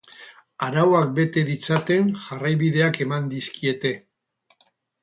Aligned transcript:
Arauak 0.67 1.11
bete 1.19 1.43
ditzaten 1.51 2.09
jarraibideak 2.25 3.01
eman 3.07 3.31
dizkiete. 3.37 3.95